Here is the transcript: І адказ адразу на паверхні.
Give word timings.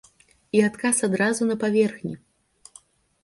І 0.59 0.61
адказ 0.67 1.01
адразу 1.07 1.43
на 1.49 1.57
паверхні. 1.63 2.13